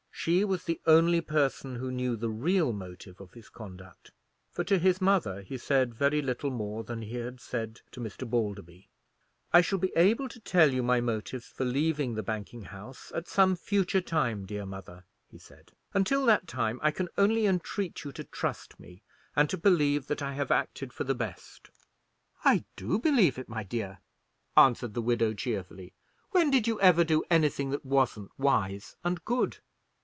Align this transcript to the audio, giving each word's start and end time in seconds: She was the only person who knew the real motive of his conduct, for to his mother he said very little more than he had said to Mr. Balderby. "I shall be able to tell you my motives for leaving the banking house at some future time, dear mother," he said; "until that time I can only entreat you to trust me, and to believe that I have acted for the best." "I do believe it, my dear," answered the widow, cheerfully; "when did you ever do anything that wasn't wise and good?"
She 0.13 0.45
was 0.45 0.65
the 0.65 0.79
only 0.85 1.19
person 1.19 1.77
who 1.77 1.91
knew 1.91 2.15
the 2.15 2.29
real 2.29 2.73
motive 2.73 3.19
of 3.19 3.33
his 3.33 3.49
conduct, 3.49 4.11
for 4.51 4.63
to 4.65 4.77
his 4.77 5.01
mother 5.01 5.41
he 5.41 5.57
said 5.57 5.95
very 5.95 6.21
little 6.21 6.51
more 6.51 6.83
than 6.83 7.01
he 7.01 7.15
had 7.15 7.39
said 7.41 7.81
to 7.91 7.99
Mr. 7.99 8.29
Balderby. 8.29 8.87
"I 9.51 9.61
shall 9.61 9.79
be 9.79 9.91
able 9.95 10.29
to 10.29 10.39
tell 10.39 10.71
you 10.71 10.83
my 10.83 11.01
motives 11.01 11.47
for 11.47 11.65
leaving 11.65 12.13
the 12.13 12.21
banking 12.21 12.65
house 12.65 13.11
at 13.15 13.27
some 13.27 13.55
future 13.55 13.99
time, 14.01 14.45
dear 14.45 14.63
mother," 14.63 15.05
he 15.27 15.39
said; 15.39 15.71
"until 15.91 16.23
that 16.27 16.45
time 16.47 16.79
I 16.83 16.91
can 16.91 17.09
only 17.17 17.47
entreat 17.47 18.03
you 18.03 18.11
to 18.11 18.23
trust 18.23 18.79
me, 18.79 19.01
and 19.35 19.49
to 19.49 19.57
believe 19.57 20.05
that 20.05 20.21
I 20.21 20.33
have 20.33 20.51
acted 20.51 20.93
for 20.93 21.03
the 21.03 21.15
best." 21.15 21.71
"I 22.45 22.63
do 22.75 22.99
believe 22.99 23.39
it, 23.39 23.49
my 23.49 23.63
dear," 23.63 24.01
answered 24.55 24.93
the 24.93 25.01
widow, 25.01 25.33
cheerfully; 25.33 25.93
"when 26.29 26.51
did 26.51 26.67
you 26.67 26.79
ever 26.79 27.03
do 27.03 27.23
anything 27.31 27.71
that 27.71 27.83
wasn't 27.83 28.29
wise 28.37 28.95
and 29.03 29.25
good?" 29.25 29.57